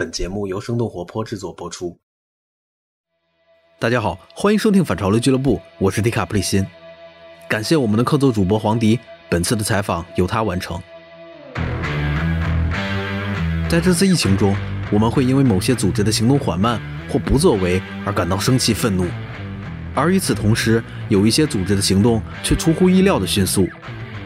[0.00, 2.00] 本节目由生动活泼制作播出。
[3.78, 6.66] 大家好，欢迎收听反潮流俱乐部，我是迪卡普里辛。
[7.46, 10.80] 感谢我们的客座主播黄迪，本次的采访由他完成。
[13.68, 14.56] 在这次疫情中，
[14.90, 16.80] 我们会因为某些组织的行动缓慢
[17.10, 19.06] 或不作为而感到生气愤怒，
[19.94, 23.68] 而与此同时，有一些组织的行动却出乎意料的迅速。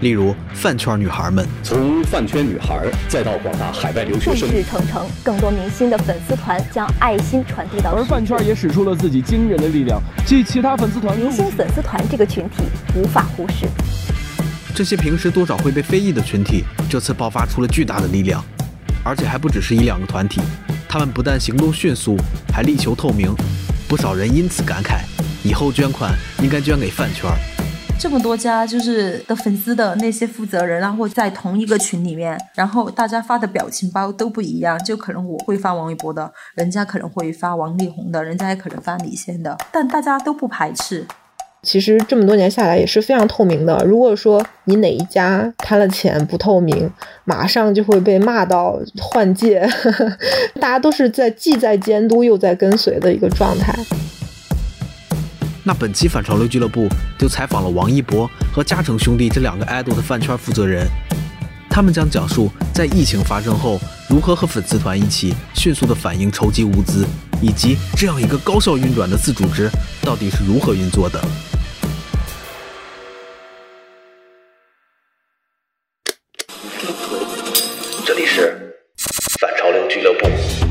[0.00, 7.92] 例如饭圈女孩们，从饭圈女孩再到广大海外留学生，众志成城，更多明星的粉丝团将爱心传递到。
[7.92, 13.66] 而饭圈也使出了自己惊人的力量，继其他粉丝团，明星粉丝团这个群体无法忽视。
[14.74, 18.44] 这些平时多少会被非议的群体，这次爆发出了巨大的力量，
[19.04, 20.40] 而且还不只是一两个团体，
[20.88, 22.16] 他们不但行动迅速，
[22.52, 23.34] 还力求透明。
[23.86, 25.02] 不少人因此感慨，
[25.44, 27.30] 以后捐款应该捐给饭圈。
[27.98, 41.06] 这么多家就是的粉丝的那些负责人，然后在同一个群里面，然后大家发的表情包都不一样，就可能我会发王一博的，人家可能会发王力宏的，人家也可能发李现的，但大家都不排斥。
[41.62, 43.82] 其实这么多年下来也是非常透明的。
[43.86, 46.90] 如果说你哪一家贪了钱不透明，
[47.24, 49.66] 马上就会被骂到换届。
[50.60, 53.74] 大家都是在既在监督又在跟随的一个状态。
[55.66, 56.86] 那本期反潮流俱乐部
[57.18, 60.86] 就采访了王一博和嘉诚兄弟这两个 idol 的饭圈负责人，
[61.70, 67.06] 他们将讲述在疫情发生后如何和粉丝团一起迅速的反应筹集物资，
[67.40, 69.70] 以及这样一个高效运转的自组织
[70.02, 71.18] 到底是如何运作的。
[78.04, 78.76] 这里是
[79.40, 80.63] 反潮流俱乐部。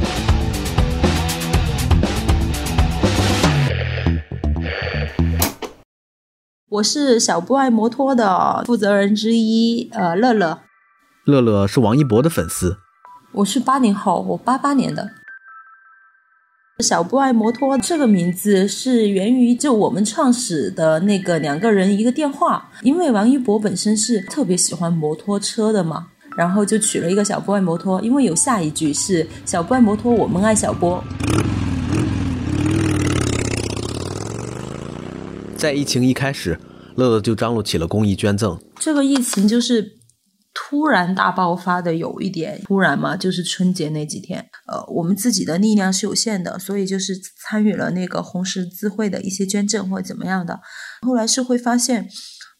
[6.73, 10.61] 我是小布爱摩托的负责人之一，呃，乐乐。
[11.23, 12.77] 乐乐是王一博的粉丝。
[13.31, 15.11] 我是八零后，我八八年的。
[16.79, 31.03] 小布爱摩托这个名字是源于就我们创始的那个两个人一个电话，因为王一博本身是特别喜欢摩托车的嘛，然后就取了一个小布爱摩托，因为有下一句是小布爱摩托，我们爱小波。
[35.63, 36.59] 在疫情一开始，
[36.97, 38.59] 乐乐就张罗起了公益捐赠。
[38.81, 39.93] 这个疫情就是
[40.53, 50.59] 突然大爆发的，有一点突然嘛，就是春节那几天，呃，我们自己的力量是有限的，所以就是参与了那个红十字会的一些捐赠或者怎么样的。
[51.01, 52.09] 后来是会发现，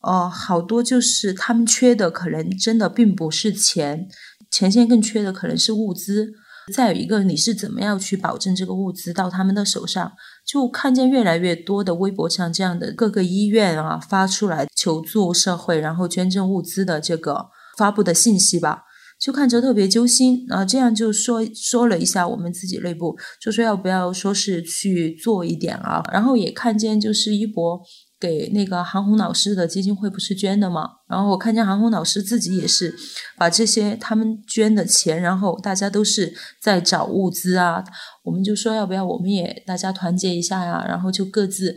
[0.08, 4.08] 呃，好多就是他们缺的可能真的并不是钱，
[4.50, 6.32] 前线更缺的可能是物资。
[6.72, 10.14] 再有一个，你是怎么样去保证这个物资到他们的手上？
[10.46, 17.48] 就看见越来越多的微博上这样的各个医院啊发出来求助社会，然后捐赠物资的这个
[17.78, 18.84] 发布的信息吧，
[19.20, 20.64] 就看着特别揪心啊。
[20.64, 26.04] 这样就说说了一下我们自己内部，就说要不要说是去做一点啊。
[26.12, 27.82] 然后也看见就是一博。
[28.24, 30.88] 给那个韩红老师的基金会不是捐的吗？
[31.10, 32.96] 然后我看见韩红老师自己也是
[33.38, 37.84] 把这些他们捐的钱，然后大家都是在找物资啊。
[38.24, 40.86] 我们就说要不要我们也大家团结一下呀？
[40.88, 41.76] 然后就各自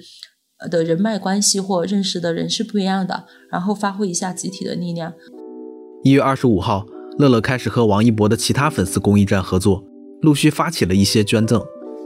[0.71, 5.13] 的人脉关系或认识的人是不一样的，然后发挥一下集体的力量。
[6.05, 6.87] 一月二十五号，
[7.19, 9.83] 乐乐开始和王一博的其他粉丝公益站合作，
[10.23, 11.61] 陆续发起了一些捐赠。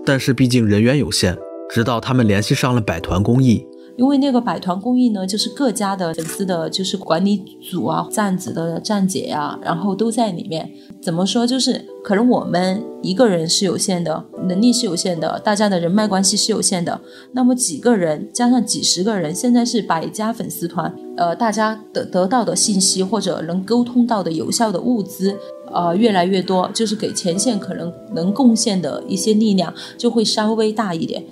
[0.07, 1.37] 但是毕竟人员有限，
[1.69, 3.67] 直到他们联系上了百团公益。
[4.01, 10.67] 因为那个百团公益呢，就是各家的粉丝的，就是管理组啊、站子的站姐呀，然后都在里面。
[11.03, 11.47] 怎么说？
[11.47, 16.99] 就是可能我们一个人是有限的，能力是有限的，大家的人脉关系是有限的。
[17.33, 25.37] 那么几个人加上几十个人，现在是百家粉丝团，呃，大家得得到的信息或者能沟通到的有效的物资，
[25.75, 31.23] 呃，越来越多，就是给前线可能能贡献的一些力量就会稍微大一点。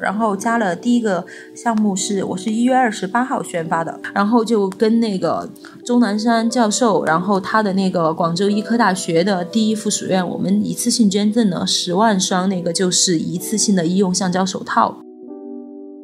[0.00, 1.24] 然后加了第一个
[1.54, 5.48] 项目是，我是一月二十八号宣发的，然后就跟那个
[5.84, 14.96] 钟南山教授，然后他的那个广州医科大学的第一附属院，我们一次性捐赠了十万双，那个就是一次性的医用橡胶手套。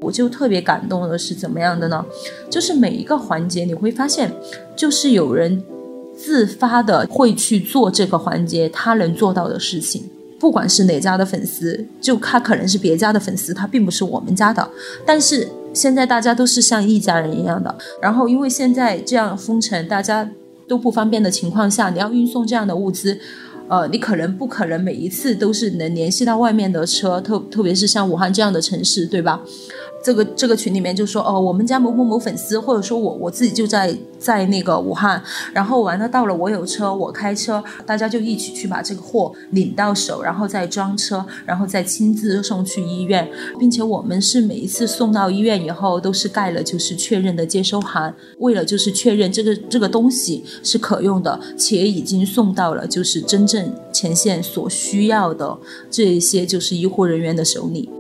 [0.02, 2.04] 我就特别感动的是怎么样的呢？
[2.50, 4.30] 就是每一个环节你会发现，
[4.76, 5.64] 就是有人
[6.14, 10.04] 自发的会去做这个环节他能做到的事情。
[10.38, 14.68] 不管是哪家的粉丝，就他可能是别家的粉丝，他并不是我们家的。
[15.04, 17.74] 但是现在大家都是像一家人一样的。
[18.02, 20.28] 然后因为现在这样封城，大家
[20.68, 23.18] 都不方便的情况下，你要运送这样的物资，
[23.68, 29.40] 呃，你可能不可能每一次都是能联系到外面的车，特特别是像武汉这样的城市，对吧？
[30.06, 35.20] 这个这个群里面就说哦，我们家某某某粉丝，或者说我我自己就在在那个武汉，
[35.52, 55.58] 然后完了到了我有车，我开车，大家就一起去把这个货领到手，然后再装车，然后再亲自送去医院，并且我们是每一次送到医院以后都是盖了就是确认的接收函，为了就是确认这个这个东西是可用的，且已经送到了就是真正前线所需要的
[55.90, 57.90] 这一些就是医护人员的手里。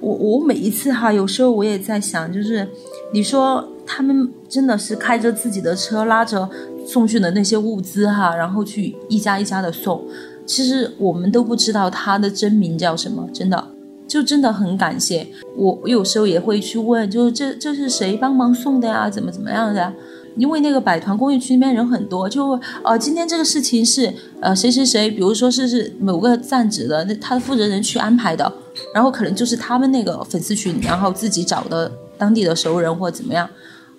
[0.00, 2.66] 我我每一次哈，有时候我也在想，就是
[3.12, 6.48] 你说他们真的是开着自己的车拉着
[6.86, 10.02] 送去的那些物资哈，然后去一家一家的送，
[10.46, 13.62] 其实我们都不知道他的真名叫什么，真的
[14.08, 15.26] 就真的很感谢
[15.56, 15.78] 我。
[15.82, 19.10] 我有时候也会去问，就是这这是谁帮忙送的呀？
[19.10, 19.92] 怎么怎么样的呀？
[20.36, 28.52] 因为那个百团公益区那边人很多，就呃今天这个事情是呃谁谁谁，比如说是是某个站址的那他的负责人去安排的。
[28.94, 33.48] 然后可能就是他们那个粉丝群，然后自己找的当地的熟人或怎么样，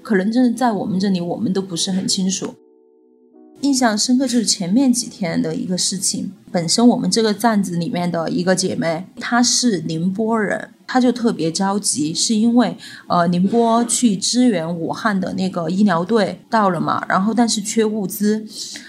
[0.01, 2.56] 可能真的在我们这里我们都不是很清楚。
[3.62, 12.75] 印象深刻就是前面几天的一个事情，本身我们这个站子里面的一个姐妹，她是宁波人，她就特别着急，是因为
[13.08, 18.46] 呃宁波去支援武汉的那个医疗队到了嘛，然后但是缺物资，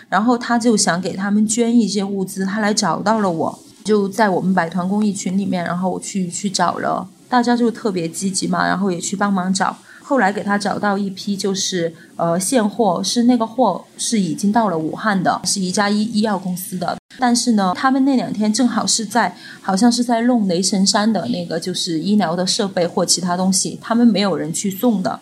[0.08, 3.58] 然后她就想给他们捐一些物资，她来找到了我。
[3.84, 9.76] 就在我们百团公益群里面，然后我去去找了，大家就特别积极嘛，然后也去帮忙找。
[10.02, 16.96] 后来给他找到一批，就是呃现货，是那个货是已经到了武汉的，是一家医医药公司的。
[17.18, 25.20] 但是呢，他们那两天正好是在，好像是在弄雷神山的那个就是医疗的设备或其他东西，他们没有人去送的，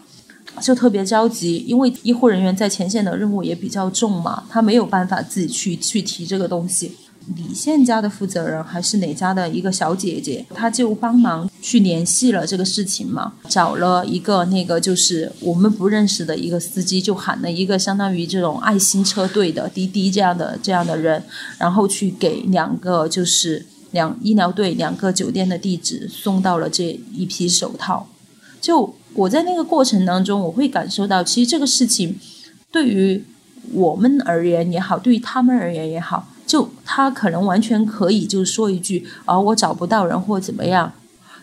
[0.61, 6.97] 就特别着急，因为医护人员在前线的任务也比较重嘛，他没有办法自己去去提这个东西。
[7.37, 21.23] 李现家的负责人还是哪家的一个小姐姐，她就帮忙去联系了这个事情嘛，找了一个那个就是我们不认识的一个司机，就喊了一个相当于这种爱心车队的滴滴这样的这样的人，
[21.59, 28.09] 然后去给两个就是两医疗队两个酒店的地址送到了这一批手套。
[28.61, 32.19] 就我在那个过程当中，我会感受到，其实这个事情
[32.73, 33.25] 对于
[33.73, 36.27] 我们而言也好，对于他们而言也好。
[36.51, 40.93] 就他可能完全可以就是说一句啊，我找不到人或怎么样，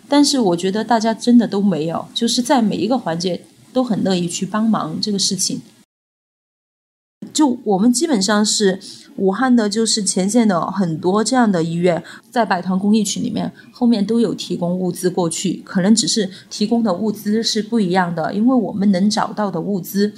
[0.10, 5.62] 但是我觉得大家真的都没有，就是在每一个环节都很乐意去帮忙这个事情。
[7.32, 8.82] 就我们基本上是
[9.16, 20.14] 武汉的，就是前线的很多这样的医院，在百团公益群里面，后面都有提供物资过去，可能只是提供的物资是不一样的，因为我们能找到的物资。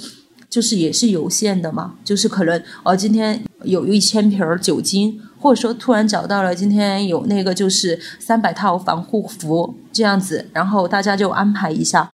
[0.49, 12.09] 就是也是有限的嘛，就是可能哦，今天有一千瓶酒精，或者说突然找到了今天有那个就是三百套防护服这样子，然后大家就安排一下。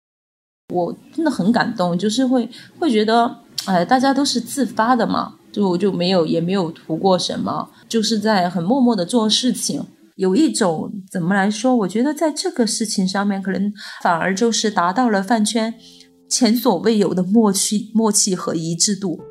[0.73, 2.49] 我真的很感动，就是会
[2.79, 3.37] 会觉得，
[3.67, 9.85] 哎，大家都是自发的嘛，就就没有也没有图过什么，就是在很默默的做事情。
[10.17, 11.75] 有一种怎么来说？
[11.75, 13.73] 我觉得在这个事情上面，可能
[14.03, 15.75] 反而就是达到了饭圈。
[16.35, 19.23] 前所未有的默契、默契和一致度。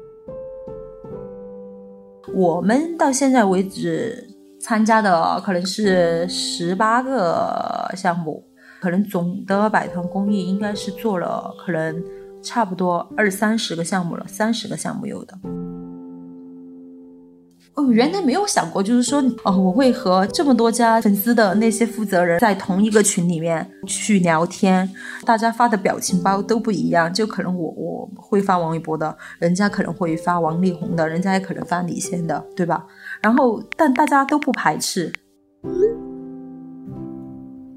[2.33, 4.25] 我们到现在为止
[4.61, 8.41] 参加的可能是十八个项目，
[8.81, 12.01] 可能总的百团公益应该是做了可能
[12.41, 15.37] 差不多二三十个项目了，三十个项目有的。
[17.75, 24.87] 哦，原来没有想过，就是说，哦，我会和这么多家粉丝的那些负责人在同一个群里面去聊天，
[25.25, 32.85] 大家发的表情包都不一样，就可能我我会发王一博的，人家可能会发王力宏的，人家也可能发李现的，对吧？
[33.21, 35.11] 然后，但大家都不排斥。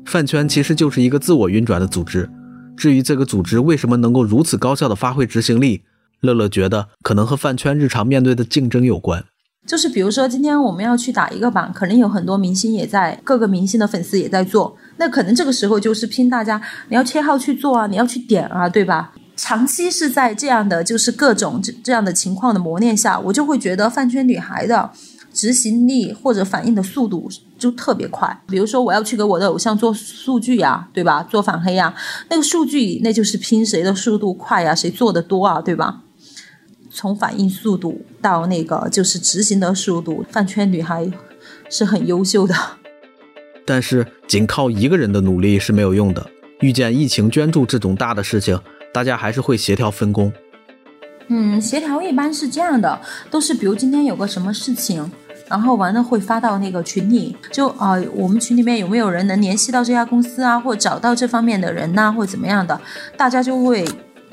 [0.05, 2.29] 饭圈其实就是一个自我运转的组织，
[2.77, 5.85] 至于这个组织为什么能够如此高效的发挥执行力，
[6.21, 9.25] 乐乐觉得可能和饭圈日常面对的竞争有关。
[9.67, 14.77] 就是比如说，今天我们要去打一个榜，可能有很多明星也在，各个明星的粉丝也在做。
[14.97, 19.13] 那可能这个时候就是拼大家，你要切号去做啊，你要去点啊，对吧？
[19.35, 24.89] 长期是在这样的就是各种这这样的情况的磨练下，我就会觉得饭圈女孩的
[25.35, 28.41] 执行力或者反应的速度就特别快。
[28.47, 31.23] 比如说，我要去给我的偶像做数据呀，对吧？
[31.25, 31.93] 做反黑呀，
[32.31, 36.03] 那个数据那就是拼谁的速度快呀，谁做的多啊，对吧？
[36.97, 41.07] 从反应速度到那个就是执行的速度，饭圈女孩
[41.69, 42.55] 是很优秀的。
[43.67, 46.27] 但是仅靠一个人的努力是没有用的。
[46.61, 48.59] 遇见疫情捐助这种大的事情，
[48.95, 50.33] 大家还是会协调分工。
[51.29, 52.99] 嗯，协调一般是这样的，
[53.31, 55.13] 都是比如今天有个什么事情，
[55.51, 62.81] 然后完了会发到那个群里，就啊、呃我们群里面有没有人能联系到这家公司啊，或者找到这方面的人呐、或者怎么样的，
[63.19, 63.85] 大家就会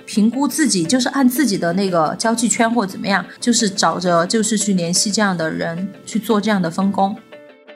[0.06, 7.16] 评估自己，就是按自己的那个交际圈或怎么样，就是找着就是去联系这样的人去做这样的分工。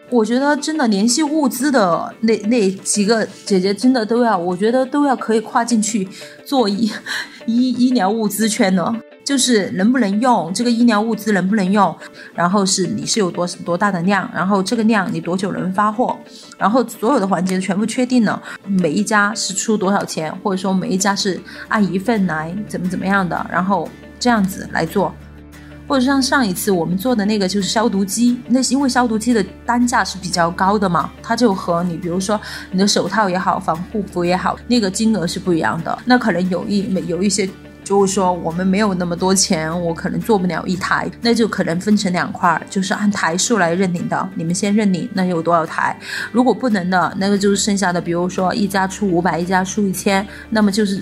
[0.10, 6.08] 我觉得真的联系物资的那那几个姐姐真的都要，我觉得都要可以跨进去
[6.46, 6.90] 做医
[7.46, 8.96] 医医疗物资圈了，
[9.28, 11.94] 就是能不能用这个医疗物资能不能用，
[12.34, 16.18] 然后是你是有多多大的量，然后这个量你多久能发货，
[16.58, 25.14] 然后所有的环节全部确定了，每一家是出多少钱，或者说每一家是按一份来怎么怎么样的，然后这样子来做。
[25.90, 32.40] 或者像上一次我们做的那个就是消毒机，那是因为消毒机的单价是比较高的嘛，它就和你比如说
[32.72, 36.00] 你的手套也好，防护服也好，那个金额是不一样的。
[36.06, 37.50] 那可能有一每有一些
[37.88, 44.29] 就是说我们没有那么多钱，我可能做不了一台，那就可能分成两块，就是按台数来认领的。
[44.36, 45.98] 你们先认领，那有多少台？
[46.34, 51.01] 如果不能的，那个就是剩下的，比如说一家出五百，一家出一千，那么就是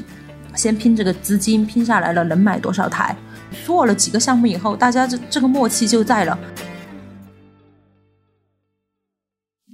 [0.53, 3.17] 先拼这个资金，拼下来了能买多少台？
[3.65, 6.37] 做了几个项目以后，大家这这个默契就在了。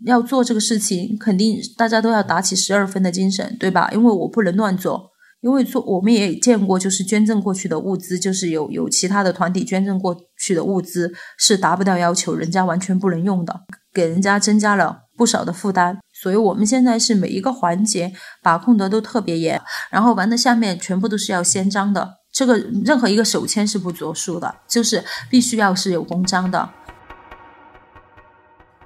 [0.05, 3.89] 要做这个事情，肯定大家都要打起十二分的精神，对吧？
[3.91, 5.10] 因为我不能乱做，
[5.41, 15.99] 因为做我们也见过，就是捐赠过去的物资，就是有有其他的团体捐赠过去的物资是达不到要求，人家完全不能用的，给人家增加了不少的负担。
[16.13, 22.17] 所以我们现在是每一个环节把控的都特别严，然后完了下面全部都是要先章的。
[22.31, 26.69] 这个任何一个手签是不作数的，就是必须要是有公章的。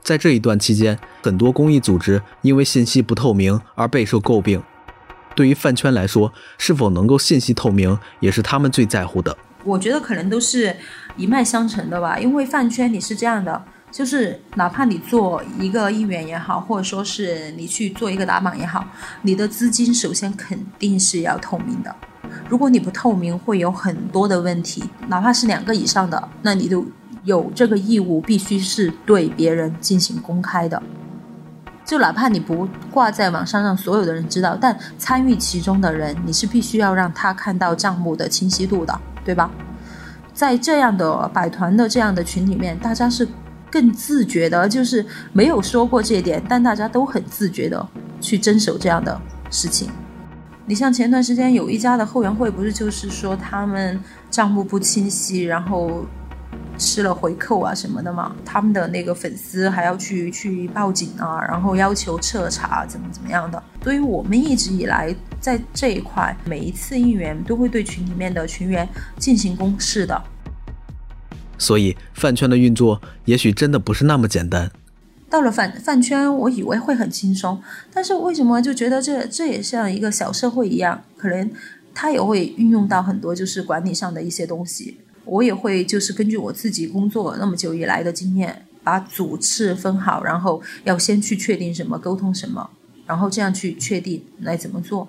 [0.01, 4.63] 在这一段期间，很多公益组织因为信息不透明而备受诟病。
[5.35, 9.37] 对于饭圈来说，是否能够信息透明，也是他们最在乎的。
[9.63, 10.75] 我觉得可能都是
[11.17, 18.85] 一脉相承的吧，因为饭圈你是这样的，就是哪怕你做一个议员也好，或者说是你去做一个打榜也好，
[19.23, 21.93] 你的资金首先肯定是要透明的。
[22.47, 26.85] 如果你不透明，会有很多的问题，哪怕是两个以上的，那你都
[27.23, 30.81] 有这个义务，必须是对别人进行公开的。
[31.85, 39.51] 就哪怕你不挂在网上让所有的人知道，但参与其中的人，你是必须要让他看到账目的清晰度的，对吧？
[40.33, 43.25] 在这样的百团的这样的群里面，大家是
[43.71, 47.87] 更自觉的，就是没有说过这一点，但大家都很自觉的
[48.19, 49.89] 去遵守这样的事情。
[50.65, 53.99] 你像前段时间有一家的后援会，不是就是说他们
[54.31, 56.03] 账目不清晰，然后
[56.77, 58.35] 吃了回扣啊什么的嘛？
[58.43, 63.61] 他们的那个粉丝还要去去报警啊，然后要求彻查，怎么怎么样的。
[63.83, 70.21] 所以我们一直以来在这一块，每一次应援都会对群里面的群员进行公示的。
[71.57, 74.69] 所以饭圈的运作也许真的不是那么简单。
[75.29, 77.61] 到了饭饭圈，我以为会很轻松，
[77.93, 81.03] 但是为什么就觉得这这也像一个小社会一样？
[81.17, 81.49] 可能
[81.93, 84.99] 它也会运用到很多就是管理上的一些东西。
[85.25, 92.69] 我也会就是根据我自己工作那么久以来的经验，把主次分好，然后要先去确定什么，沟通什么，
[93.05, 95.07] 然后这样去确定来怎么做。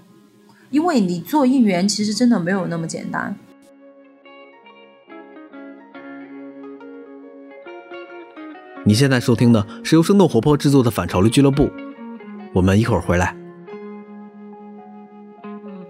[0.70, 3.36] 因为你做应援其实真的没有那么简单。
[8.84, 11.68] 你现在收听的是由生动活泼制作的反潮流俱乐部，
[12.52, 13.36] 我们一会儿回来。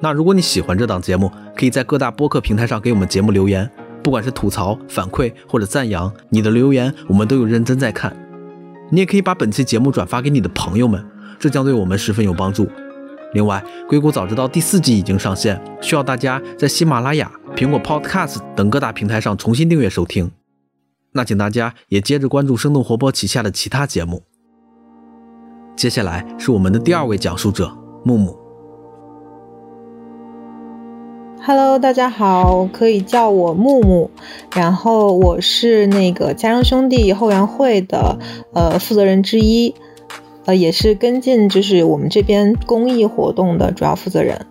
[0.01, 3.71] 那如果你喜欢这档节目，可以在各大播客平台上给我们节目留言，
[4.07, 8.17] 不管是吐槽、反馈或者赞扬，你的留言我们都有认真在看。
[8.89, 11.05] 你也可以把本期节目转发给你的朋友们，
[11.41, 12.69] 这将对我们十分有帮助。
[13.35, 20.31] 另外，《硅谷早知道》第四季已经上线，需要大家在喜马拉雅、苹果 Podcast 等各大平台上重新订阅收听。
[21.11, 24.23] 那请大家也接着关注生动活泼旗下的其他节目。
[25.75, 28.46] 接下来是我们的第二位讲述者木木。
[31.47, 34.11] Hello，大家好，可以叫我木木，
[34.53, 38.19] 然后我是那个家生兄弟后援会的
[38.53, 39.73] 呃负责人之一，
[40.45, 44.45] 呃也是跟进就是我们这边公益活动的主要负责人。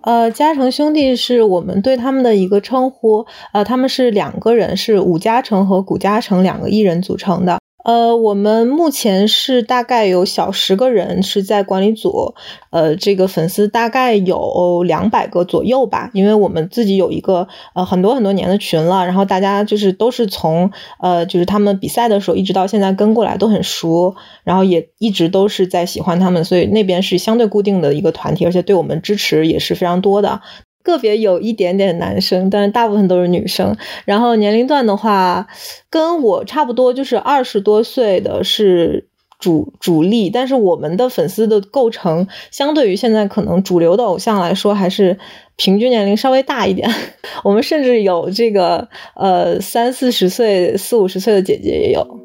[0.00, 7.57] 呃，嘉诚兄弟是我们对他们的一个称呼，呃，他们是两个人，是武嘉诚和古嘉诚两个艺人组成的。
[7.84, 12.34] 呃，我们目前是大概有小十个人是在管理组，
[12.70, 20.70] 呃，这个粉丝大概有两百个左右吧，因为我们自己有一个呃很多很多年的群了，然后大家就是都是从
[21.00, 30.42] 呃就是他们比赛的时候一直到现在跟过来都很熟，然后也一直都是在喜欢他们，所以那边是相对固定的一个团体，而且对我们支持也是非常多的。
[30.88, 33.76] 个别有一点点男生，但是大部分都是女生。
[34.06, 35.46] 然后年龄段的话，
[35.90, 39.06] 跟我差不多，就是二十多岁的是
[39.38, 45.18] 主主力，但是我们的粉丝的构成，相对于现在可能主流的偶像来说，还是
[45.56, 46.90] 平均年龄稍微大一点。
[47.44, 52.18] 我们甚至有这个呃三四十岁、四五十岁的姐姐也有。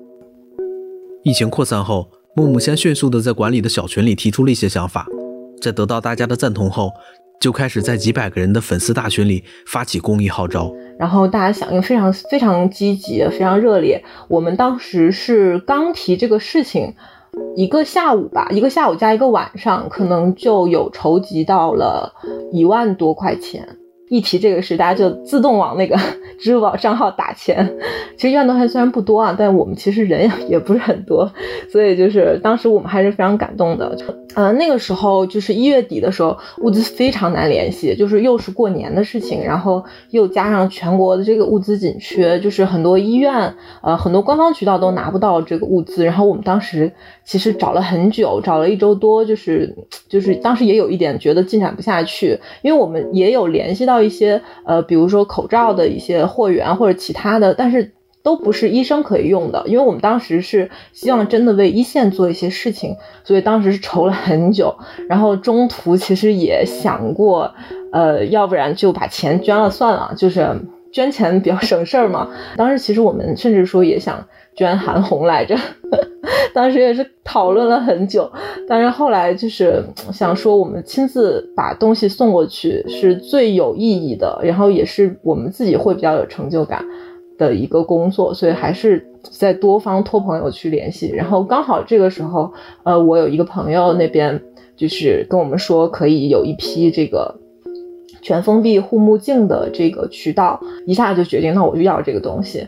[1.24, 5.06] 疫情扩散后，木木先迅速的在管理的小群里提出了一些想法，
[5.62, 6.92] 在得到大家的赞同后，
[7.44, 10.74] 就开始在几百个人的粉丝大群里发起公益号召。
[10.98, 14.02] 然后大家响应非常非常积极，非常热烈。
[14.30, 16.94] 我们当时是刚提这个事情，
[17.58, 22.14] 一个下午吧，一个下午加一个晚上，可能就有筹集到了
[22.54, 23.68] 一万多块钱。
[24.14, 25.98] 一提这个事，大家就自动往那个
[26.40, 27.68] 支付宝账号打钱。
[28.16, 31.32] 其实一万多块虽然不多啊，但我们其实人也不是很多，
[31.72, 33.98] 所以就是当时我们还是非常感动的。
[34.36, 46.06] 呃，那个时候就是一月底的时候，物资非常难联系，就是又是过年的事情，然后又加上全国的这个物资紧缺，就是很多医院，呃，很多官方渠道都拿不到这个物资。
[46.06, 46.92] 然后我们当时
[47.26, 49.76] 其实找了很久，找了一周多，就是
[50.08, 57.92] 就是当时也有一点觉得进展不下去，因为我们也有联系到一些呃，比如说口罩的一些货源或者其他的，但是。
[58.24, 64.74] 都不是医生可以用的，因为我们当时是希望真的为一线做一些事情，所以当时是筹了很久，
[65.10, 67.54] 然后中途其实也想过，
[67.92, 70.48] 呃，要不然就把钱捐了算了，就是
[70.94, 72.30] 捐钱比较省事儿嘛。
[72.56, 74.26] 当时其实我们甚至说也想
[74.56, 75.56] 捐韩红来着，
[76.54, 78.32] 当时也是讨论了很久，
[78.68, 86.84] 但是后来就是想说我们亲自把东西送过去是最有意义的，然后也是我们自己会比较有成就感。
[87.36, 94.40] 的一个工作，所以还是在多方托朋友去联系，然后刚好这个时候，呃，我有一个朋友那边
[94.78, 97.40] 就是跟我们说可以有一批这个
[98.22, 102.68] 全封闭护目镜的这个渠道，一下就决定，那我就要这个东西。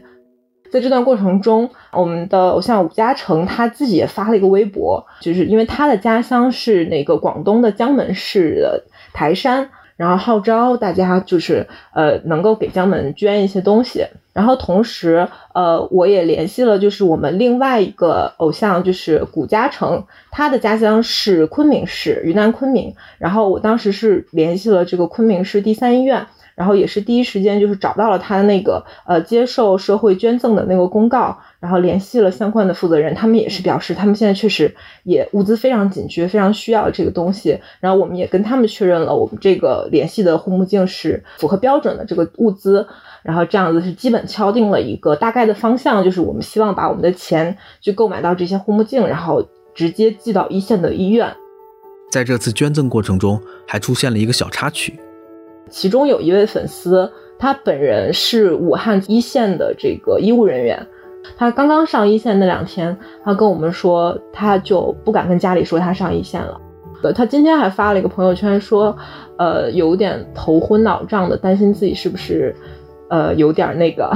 [0.75, 9.69] 在这段过程中，我们的偶像武嘉诚他自己也发了一个微博，就是因为他的家乡是那个广东的江门市的台山。
[9.95, 26.27] 然后号召大家就是呃能够给江门捐一些东西，然后同时呃我也联系了就是我们另外一个偶像就是古嘉诚，他的家乡是昆明市云南昆明，然后我当时是联系了这个昆明市第三医院。
[26.55, 37.59] 然后也是第一时间就是找到了他那个呃接受社会捐赠的那个公告，然后联系了相关的负责人，他们也是表示他们现在确实也物资非常紧缺，非常需要这个东西。
[37.79, 42.87] 然后我们也跟他们确认了，我们这个联系的护目镜是符合标准的这个物资。
[43.21, 51.35] 然后这样子是基本敲定了一个大概的方向，就是我们希望把我们的钱去购买到这些护目镜，然后直接寄到一线的医院。
[52.11, 54.99] 在这次捐赠过程中，还出现了一个小插曲。
[55.69, 60.85] 其中有一位粉丝，他本人是武汉一线的这个医务人员，
[61.37, 66.61] 他刚刚上一线那两天，他跟我们说，他就不敢跟家里说他上一线了。
[67.01, 68.95] 呃，他今天还发了一个朋友圈说，
[69.37, 72.55] 呃，有点头昏脑胀的，担心自己是不是，
[73.09, 74.11] 呃，有点那个，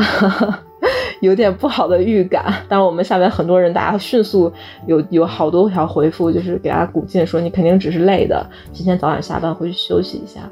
[1.21, 2.51] 有点不好的预感。
[2.67, 4.51] 但是我们下面很多人，大家迅速
[4.88, 10.49] 有有好多条回复，就是给他鼓劲，说你肯定只是累的，今天早点下班回去休息一下。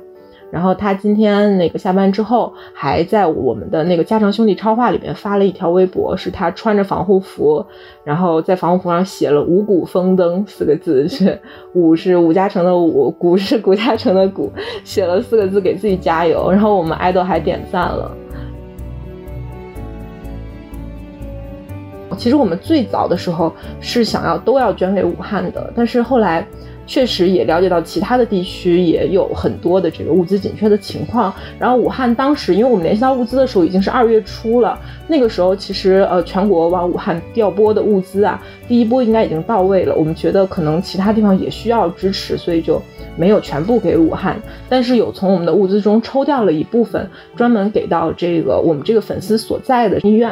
[0.49, 7.65] 然后他今天那个下班之后，还在我们的那个嘉诚兄弟超话里面发了一条微博，是他穿着防护服，
[8.05, 11.37] 然后在防护服上写了“五谷丰登”四个字，是
[11.73, 14.49] 五是吴嘉诚的五，谷是谷嘉诚的谷，
[14.85, 16.49] 写了四个字给自己加油。
[16.49, 18.09] 然后我们爱豆还点赞了。
[22.17, 26.47] 其实我们最早的时候是想要都要捐给武汉的，但是后来。
[26.87, 31.31] 确实也了解到其他的地区也有很多的这个物资紧缺的情况。
[31.59, 39.93] 然后武汉当时，因为我们联系到物资的时候已经是二月初了，那个时候其实呃全国往武汉调拨的物资啊，第一波应该已经到位了。
[39.93, 42.81] 我们觉得可能其他地方也需要支持，所以就
[43.17, 50.31] 没有全部给武汉，但是有从我们的物资中抽调了一部分，专门给到这个我们这个粉丝所在的医院。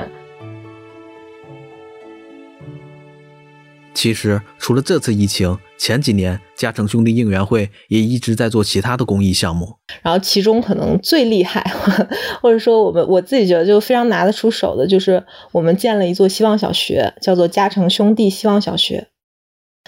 [4.06, 9.78] 其实，除了这次疫情，前几年嘉诚兄弟应援会也一直在做其他的公益项目。
[10.04, 11.64] 然后，其中可能最厉害，
[12.40, 19.08] 或者说我们我自己觉得就非常拿得出手的，就是我们建了一座希望小学，叫做嘉诚兄弟希望小学。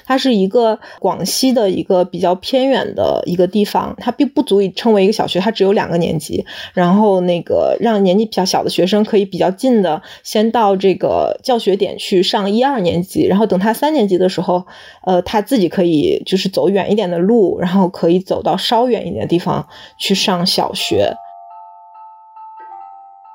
[0.08, 6.46] 它是一个广西的一个比较偏远的一个地方，它并不足以称为一个小学，它只有两个年级。
[6.74, 14.66] 然后那个让年纪比较小的学生可以比较近的先到这个教学点去上一二年级，然后等他三年级的时候，
[15.04, 19.68] 呃，他自己可以就是走远一点的路，然后可以走到稍远一点的地方
[19.98, 21.14] 去上小学。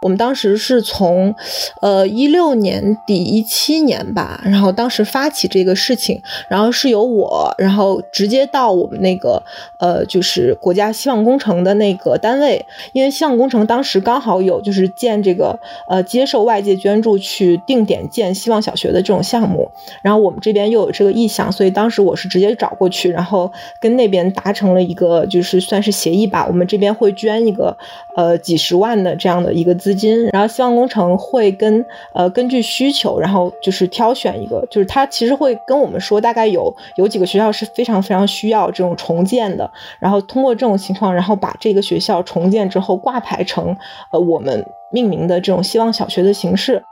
[0.03, 1.33] 我们当时是从，
[1.81, 9.41] 呃，一六年底一七年吧，然后当时发起这个事情，然后是由我，然后直接到我们那个，
[9.79, 19.71] 呃，就是国家希望工程的那个单位，因为希望工程当时刚好有就是建这个，呃，接受外界捐助去定点建希望小学的这种项目，
[20.03, 27.79] 然后我们这边又有这个意向，所以当时我是直接找过去，然后跟那边达成了一个就是算是协议吧，我们这边会捐一个，
[28.17, 29.92] 呃，几十万的这样的一个资。
[29.93, 43.77] 资金，然后希望工程会跟呃根据需求，然后就是挑选一个，就是他其实会跟我们说，大概有有几个学校是非常非常需要这种重建的，然后通过这种情况，然后把这个学校重建之后挂牌成
[44.11, 46.83] 呃我们命名的这种希望小学的形式。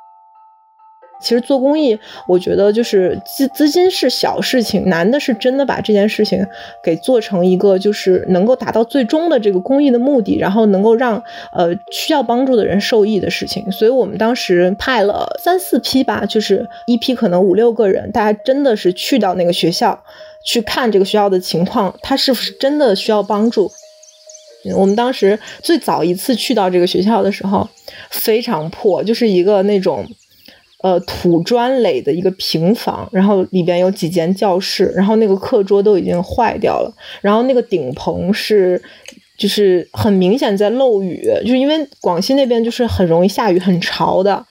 [1.21, 6.47] 其实做公益，我觉得就是资资金是小事情，难的是真的把这件事情
[6.83, 13.71] 给做成一个就是能够达到最终的这个公益的目的，然后能够让呃需要帮助的人受益的事情。
[13.71, 20.03] 所以我们当时派了三四批吧，就是一批可能五六个人，大家真的是去到那个学校
[20.45, 23.71] 去看这个学校的情况，他是不是真的需要帮助。
[24.75, 27.69] 我们当时最早一次去到这个学校的时候，
[28.11, 30.07] 非常破，就是一个那种。
[30.83, 36.91] 呃，土砖垒的一个平房，然后里边有几间教室，然后那个课桌都已经坏掉了，
[37.21, 38.83] 然后那个顶棚是，
[39.37, 44.47] 就是很明显在漏雨，就是因为广西那边就是很容易下雨，很潮的，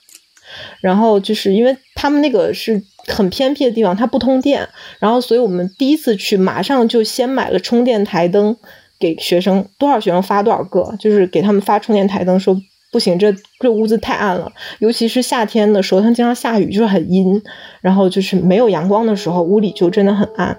[0.80, 4.68] 然后就是因为他们那个是很偏僻的地方，它不通电，
[5.00, 8.56] 然后所以我们第一次去，马上就先买了充电台灯
[9.00, 12.56] 给学生，多少学生发多少个，就是给他们发充电台灯，说。
[12.92, 17.40] 不行，这这屋子太暗了，尤其是夏天的时候，它经常下雨，就是很阴，
[17.80, 20.56] 然后就是没有阳光的时候，屋里就真的很暗。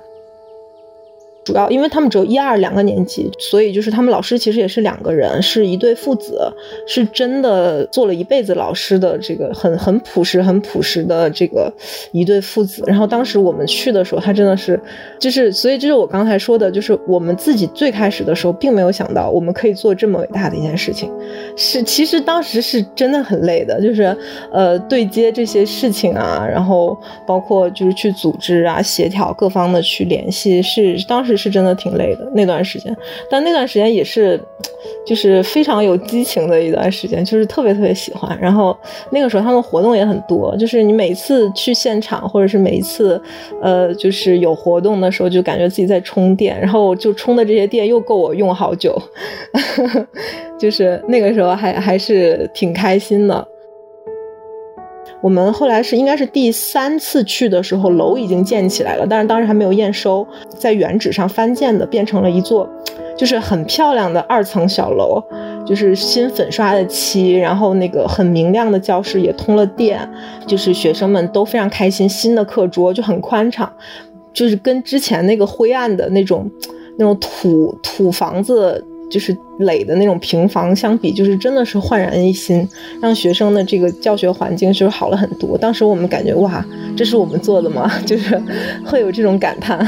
[1.44, 6.40] 主要因为他们只有一二两个年级，所以就是他们老师其实也是两个人，是一对父子，
[6.86, 11.74] 是真的做了一辈子老师的这个很很朴实、很朴实的这个
[12.12, 12.84] 一对父子。
[12.86, 14.80] 然后当时我们去的时候，他真的是，
[15.20, 21.12] 就是所以这是我刚才说的，就是我们自己最开始的时候并没有想到我们可以做这么伟大的一件事情，
[21.56, 24.16] 是其实当时是真的很累的，就是
[24.52, 31.31] 呃对接这些事情啊，然后包括就是去组织啊、协调各方的去联系，是当时。
[31.36, 32.96] 是真的挺累的那段时间，
[33.30, 34.40] 但那段时间也是，
[35.06, 38.38] 就是非常有激情的一段时间，就是特别特别喜欢。
[38.42, 38.76] 然后
[39.10, 43.22] 那个时候他们活动也很多，就是你每次去现场，或者是每一次，
[43.62, 49.02] 呃，就是有活动的时候，就感觉自己在充电，然后就充的这些电又够我用好久，
[50.60, 53.48] 就是那个时候还还是挺开心的。
[55.22, 62.68] 我们后来是应该是第三次去的时候，楼已经建起来了，但是当时还没有验收，在原址上翻建的，变成了一座，
[63.16, 65.22] 就是很漂亮的二层小楼，
[65.66, 70.10] 就是新粉刷的漆，然后那个很明亮的教室也通了电，
[70.48, 73.72] 就是学生们都非常开心，新的课桌就很宽敞，
[74.34, 76.50] 就是跟之前那个灰暗的那种
[76.98, 78.84] 那种土土房子。
[79.12, 82.68] 就是垒的那种平房相比，就是真的是焕然一新，
[83.02, 85.58] 让学生的这个教学环境就是好了很多。
[85.58, 87.92] 当时我们感觉哇，这是我们做的吗？
[88.08, 88.42] 就是
[88.86, 89.86] 会有这种感叹。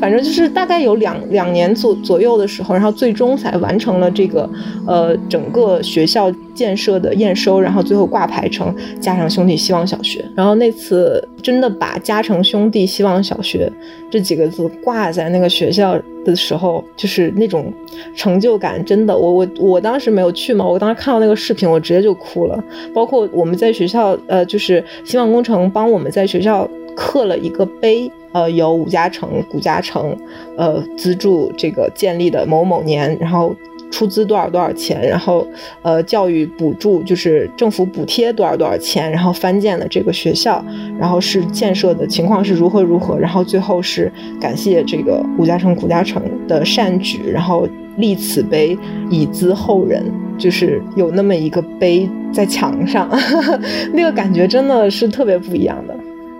[0.00, 4.48] 反正就是大概有两两年左左右的时候，然后最终才完成了这个，
[4.86, 10.24] 呃，整个学校建设的验收，然后最后挂牌成嘉诚兄弟希望小学。
[10.34, 13.70] 然后那次真的把嘉诚兄弟希望小学
[14.10, 17.72] 这几个字挂在那个学校的时候，就是那种
[18.14, 22.62] 成就感，真的，我我我当时没有去嘛，我当时看到那个视频，我直接就哭了。
[22.94, 28.10] 包括我们在学校，呃，就是希望工程帮我们在学校刻了一个碑。
[28.32, 30.16] 呃，由武家城、古家城，
[30.56, 33.54] 呃，资助这个建立的某某年，然后
[33.90, 35.46] 出资多少多少钱，然后
[35.82, 40.62] 呃，教育补助就是政府补贴多少多少钱，然后翻建了这个学校，
[40.98, 48.76] 然后是建设的情况是如何如何，然后最后是感谢这个武家城、古家城的善举，然后立此碑
[49.10, 50.04] 以资后人，
[50.36, 53.08] 就是有那么一个碑在墙上，
[53.94, 55.96] 那个感觉真的是特别不一样的，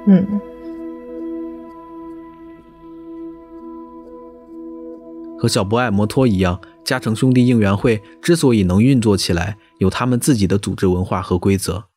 [0.07, 0.27] 嗯。
[5.38, 11.88] 和小博爱摩托一样，嘉诚兄弟应援会之所以能运作起来，有他们自己的组织文化和规则。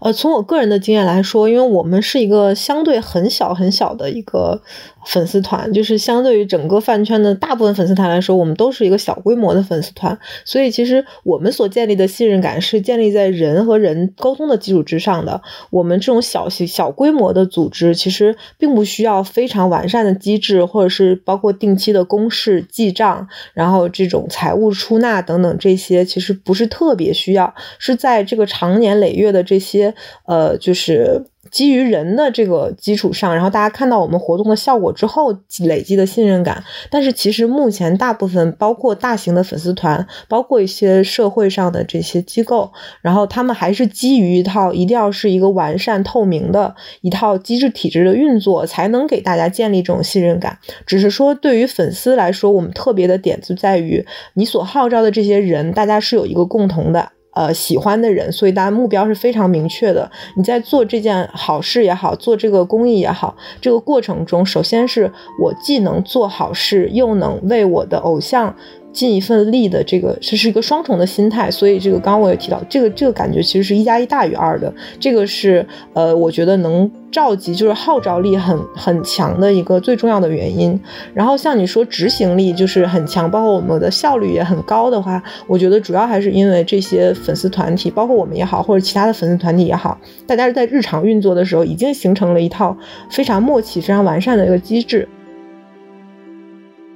[0.00, 4.62] 呃，从我个人的经验来说，因为我们是一个相对很小很小的一个
[5.04, 15.42] 粉丝团，就是相对于整个饭圈的大部分粉丝团来说，我们都是一个小规模的粉丝团，所以其实我们所建立的信任感是建立在人和人沟通的基础之上的。
[15.70, 29.87] 我们这种小型小规模的组织，其实并不需要非常完善的机制，或者是包括定期的公示记账，然后这种财务出纳等等这些，其实不是特别需要，是在这个长年累月的这些。
[30.26, 36.62] 呃，就是基于人的这个基础上，然后大家看到我们活动的效果之后累积的信任感。
[36.90, 42.70] 但是其实目前大部分，包括大型的粉丝团，包括一些社会上的这些机构，
[43.00, 50.58] 然后他们还是基于一套一定要是一个完善透明的一套机制体制的运作，才能给大家建立这种信任感。
[50.84, 57.12] 只是说对于粉丝来说，我们特别的点就在于你所号召的这些人，大家是有一个共同的。
[57.38, 60.10] 呃，喜欢的人，所以大家目标是非常明确的。
[60.34, 68.52] 你在做这件好事也好，做这个公益也好，这个过程中，首先是我既能做好事，又能为我的偶像。
[68.92, 80.78] 尽一份力的这个，这是一个双重的心态，所以这个刚刚我也提到，这个这个感觉其实是一加一大于二的，这个是呃，我觉得能召集就是号召力很很强的一个最重要的原因。
[81.14, 89.96] 然后像你说执行力就是很强，包括我们的效率也很高的话，我觉得主要还是因为这些粉丝团体，包括我们也好，或者其他的粉丝团体也好，
[90.26, 92.76] 大家在日常运作的时候已经形成了一套
[93.10, 95.06] 非常默契、非常完善的一个机制。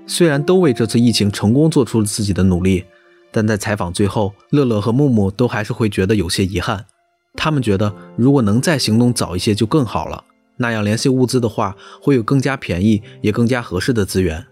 [0.06, 2.84] 虽然都为这次疫情成功做出了自己的努力，
[3.30, 6.84] 但在采访最后，乐乐和木木都还是会觉得有些遗憾。
[7.34, 10.24] 他们觉得，如果能再行动早一些就更好了，
[10.58, 14.44] 那样联系物资的话，会有更加便宜也更加合适的资源。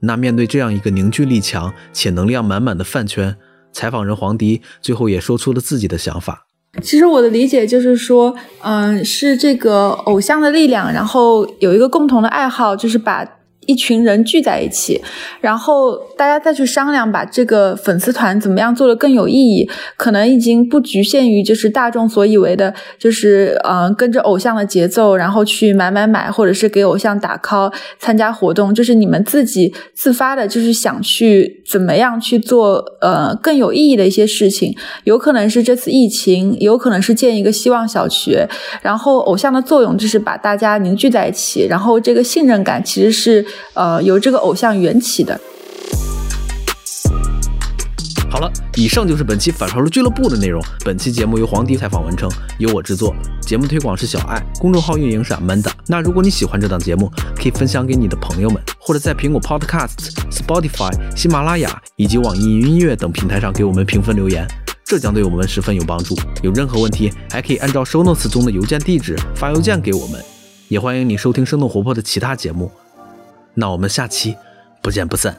[0.00, 3.36] 那面对这样一个凝聚力强且能量满满的饭圈，
[3.72, 6.46] 采访人黄迪最后也说出了自己的想法。
[6.82, 13.26] 其实我的理解就是说，嗯，是这个偶像的力量，然后有一个共同的爱好，就是把。
[13.66, 15.00] 一群人聚在一起，
[15.40, 19.68] 然后大家再去商量，把这个粉丝团怎么样做的更有意义。
[19.96, 28.74] 可能已经不局限于就是大众所以为的，就是嗯跟着偶像的节奏，然后去买买买，或者是给偶像打 call 参加活动。
[28.74, 34.74] 就是你们自己自发的，就是想去怎么样去做呃更有意义的一些事情。
[35.04, 38.48] 有可能是这次疫情，有可能是建一个希望小学。
[38.82, 43.44] 然后偶像的作用就是把大家凝聚在一起，然后这个信任感其实是。
[43.74, 45.40] 呃，由这个偶像缘起的。
[48.30, 50.60] 好了，以上就是本期反潮流俱乐部的内容。
[50.84, 53.14] 本期节目由黄迪采访完成，由我制作。
[53.40, 55.70] 节目推广是小爱，公众号运营是 Amanda。
[55.86, 64.44] 那如果你喜欢这档节目，可以分享给你的朋友们，或者在苹果 Podcast、Spotify、喜马拉雅以及网易云音乐等平台上给我们评分留言，
[64.84, 66.16] 这将对我们十分有帮助。
[66.42, 70.20] 有任何问题，还可以按照 Show Notes 中的邮件地址发邮件给我们。
[70.66, 72.72] 也欢迎你收听生动活泼的其他节目。
[73.54, 74.36] 那我们下期
[74.82, 75.36] 不见不散。